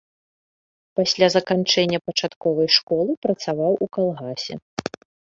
[0.99, 4.53] Пасля заканчэння пачатковай школы працаваў у калгасе.